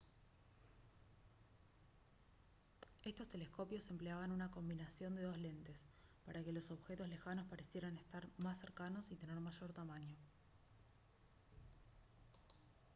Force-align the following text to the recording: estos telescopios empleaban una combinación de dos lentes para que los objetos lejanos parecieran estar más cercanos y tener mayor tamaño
estos 3.03 3.27
telescopios 3.29 3.87
empleaban 3.91 4.31
una 4.31 4.49
combinación 4.49 5.13
de 5.13 5.21
dos 5.21 5.37
lentes 5.37 5.85
para 6.25 6.43
que 6.43 6.51
los 6.51 6.71
objetos 6.71 7.07
lejanos 7.07 7.45
parecieran 7.47 7.95
estar 7.99 8.27
más 8.39 8.57
cercanos 8.57 9.05
y 9.11 9.15
tener 9.15 9.39
mayor 9.39 9.73
tamaño 9.73 10.15